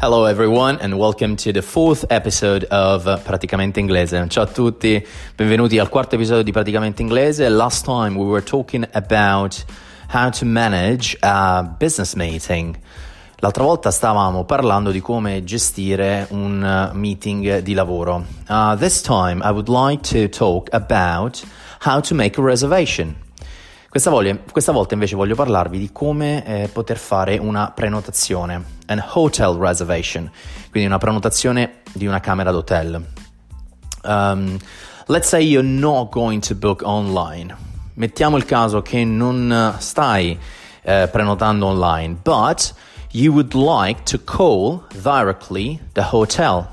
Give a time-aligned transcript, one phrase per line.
[0.00, 4.28] Hello everyone and welcome to the fourth episode of uh, Praticamente Inglese.
[4.28, 5.04] Ciao a tutti,
[5.34, 7.48] benvenuti al quarto episodio di Praticamente Inglese.
[7.48, 9.64] Last time we were talking about
[10.10, 12.78] how to manage a business meeting.
[13.40, 18.24] L'altra volta stavamo parlando di come gestire un uh, meeting di lavoro.
[18.48, 21.42] Uh, this time I would like to talk about
[21.80, 23.16] how to make a reservation.
[23.90, 29.02] Questa, voglia, questa volta invece voglio parlarvi di come eh, poter fare una prenotazione, an
[29.14, 30.30] hotel reservation,
[30.70, 33.02] quindi una prenotazione di una camera d'hotel.
[34.02, 34.58] Um,
[35.06, 37.56] let's say you're not going to book online.
[37.94, 40.38] Mettiamo il caso che non stai
[40.82, 42.74] eh, prenotando online, but
[43.12, 46.66] you would like to call directly the hotel.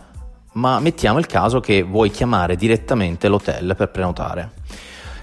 [0.55, 4.51] Ma mettiamo il caso che vuoi chiamare direttamente l'hotel per prenotare.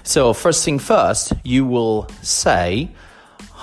[0.05, 2.89] So, first thing first, you will say,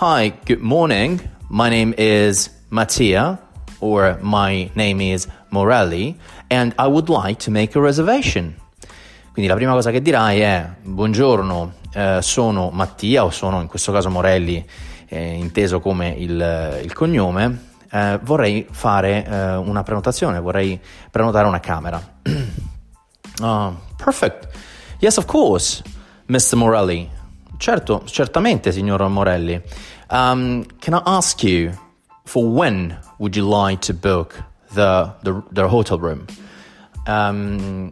[0.00, 1.20] Hi, good morning.
[1.50, 3.38] My name is Mattia,
[3.80, 6.16] or my name is Morelli,
[6.48, 8.55] and I would like to make a reservation.
[9.34, 13.92] Quindi la prima cosa che dirai è: Buongiorno, eh, sono Mattia, o sono in questo
[13.92, 14.67] caso Morelli,
[15.08, 17.68] eh, inteso come il, il cognome.
[17.92, 20.80] Eh, vorrei fare eh, una prenotazione, vorrei
[21.11, 22.02] prenotare una camera.
[23.42, 24.48] oh, perfect.
[25.00, 25.98] Yes, of course.
[26.30, 26.55] Mr.
[26.55, 27.11] Morelli.
[27.58, 29.61] Certo, certamente, signor Morelli.
[30.11, 31.73] Um, can I ask you
[32.24, 34.41] for when would you like to book
[34.73, 36.27] the, the, the hotel room?
[37.05, 37.91] Um,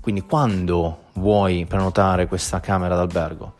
[0.00, 3.54] quindi quando vuoi prenotare questa camera d'albergo?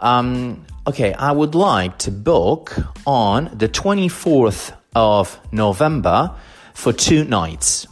[0.00, 2.74] Um, okay, I would like to book
[3.04, 6.34] on the 24th of November
[6.72, 7.86] for two nights.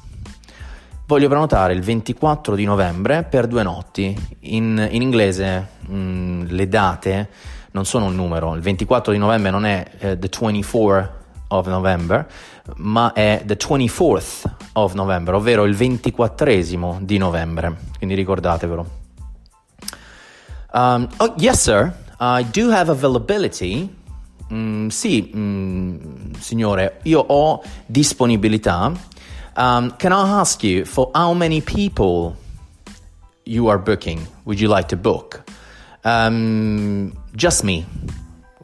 [1.06, 4.16] Voglio prenotare il 24 di novembre per due notti.
[4.40, 7.28] In, in inglese mh, mm, le date
[7.72, 8.54] non sono un numero.
[8.54, 12.26] Il 24 di novembre non è uh, the 24 of November,
[12.76, 14.42] ma è the 24th
[14.74, 17.76] of November, ovvero il 24 di novembre.
[17.96, 19.00] Quindi ricordatevelo.
[20.72, 21.92] Um, oh, yes, sir.
[22.18, 24.00] I do have availability.
[24.52, 28.92] Mm, sì, mm, signore, io ho disponibilità.
[29.56, 32.36] Um, can I ask you for how many people
[33.44, 34.26] you are booking?
[34.44, 35.42] Would you like to book?
[36.04, 37.84] Um, just me.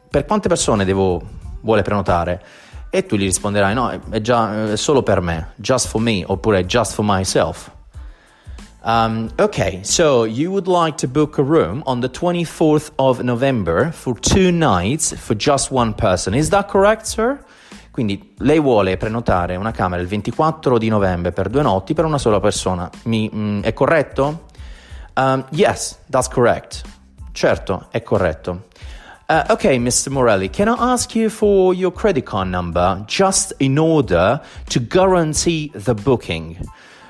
[0.09, 1.21] Per quante persone devo,
[1.61, 2.41] vuole prenotare?
[2.89, 6.65] E tu gli risponderai: No, è già è solo per me, just for me, oppure
[6.65, 7.69] just for myself.
[8.81, 13.91] Um, okay, so you would like to book a room on the 24th of November
[13.91, 16.33] for two nights for just one person.
[16.33, 17.39] Is that correct, sir?
[17.99, 22.17] Quindi lei vuole prenotare una camera il 24 di novembre per due notti per una
[22.17, 22.89] sola persona.
[23.03, 24.45] Mi, mm, è corretto?
[25.15, 26.81] Um, yes, that's correct.
[27.33, 28.67] Certo, è corretto.
[29.27, 30.11] Uh, ok, Mr.
[30.11, 34.39] Morelli, can I ask you for your credit card number just in order
[34.69, 36.55] to guarantee the booking?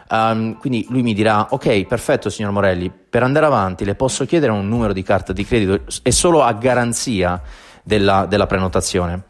[0.09, 4.51] Um, quindi lui mi dirà: Ok, perfetto, signor Morelli, per andare avanti le posso chiedere
[4.51, 7.39] un numero di carta di credito e solo a garanzia
[7.83, 9.25] della, della prenotazione.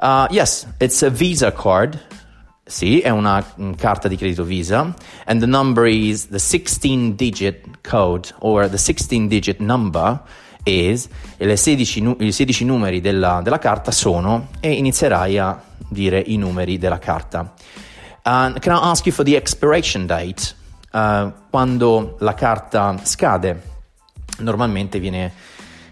[0.00, 1.98] Uh, yes, it's a Visa card.
[2.64, 3.44] Sì, è una
[3.76, 4.94] carta di credito Visa.
[5.24, 10.20] And the number is the 16 digit code or the 16 digit number
[10.64, 11.08] is.
[11.36, 14.48] E le 16, i 16 numeri della, della carta sono.
[14.60, 17.54] E inizierai a dire i numeri della carta.
[18.24, 20.54] Uh, can I ask you for the expiration date?
[20.92, 23.62] Uh, quando la carta scade,
[24.38, 25.32] normalmente viene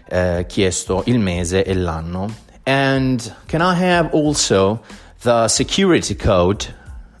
[0.09, 2.45] eh, chiesto il mese e l'anno.
[2.67, 4.81] And can I have also
[5.21, 6.65] the security code?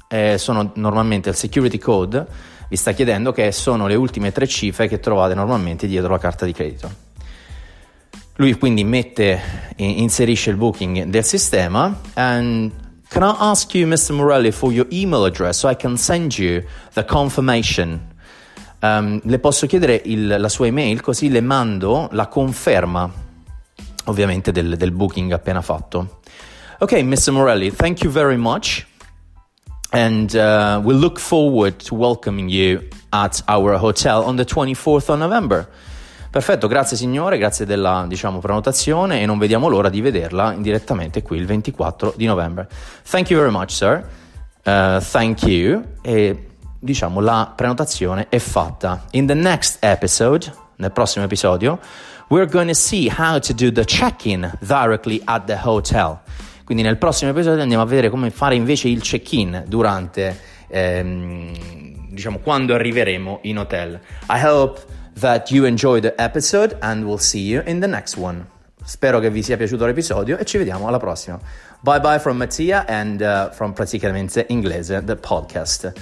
[0.09, 2.25] Eh, sono normalmente il security code,
[2.67, 6.45] vi sta chiedendo che sono le ultime tre cifre che trovate normalmente dietro la carta
[6.45, 6.91] di credito.
[8.35, 9.41] Lui quindi mette,
[9.77, 12.71] inserisce il booking del sistema and
[13.07, 14.11] can I ask you Mr.
[14.11, 16.61] Morelli for your email address so I can send you
[16.93, 18.15] the confirmation?
[18.81, 23.25] Um, le posso chiedere il, la sua email così le mando la conferma
[24.07, 26.19] ovviamente del, del booking appena fatto.
[26.79, 27.31] Ok, Mr.
[27.31, 28.85] Morelli, thank you very much.
[29.91, 35.17] And uh, we look forward to welcoming you at our hotel on the 24th of
[35.17, 35.67] November.
[36.29, 41.37] Perfetto, grazie signore, grazie della diciamo, prenotazione e non vediamo l'ora di vederla direttamente qui
[41.37, 42.67] il 24 di novembre.
[43.09, 44.05] Thank you very much, sir.
[44.63, 45.81] Uh, thank you.
[46.01, 46.47] E
[46.79, 49.05] diciamo la prenotazione è fatta.
[49.11, 51.79] In the next episode, nel prossimo episodio,
[52.29, 56.21] we're going to see how to do the check-in directly at the hotel.
[56.63, 60.37] Quindi nel prossimo episodio andiamo a vedere come fare invece il check-in durante,
[60.67, 63.99] ehm, diciamo, quando arriveremo in hotel.
[64.29, 64.81] I hope
[65.19, 68.45] that you enjoy the episode and we'll see you in the next one.
[68.83, 71.39] Spero che vi sia piaciuto l'episodio e ci vediamo alla prossima.
[71.79, 75.93] Bye bye from Mattia and uh, from Praticamente Inglese, the podcast.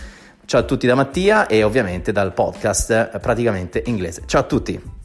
[0.46, 4.24] Ciao a tutti da Mattia e ovviamente dal podcast eh, Praticamente Inglese.
[4.26, 5.05] Ciao a tutti!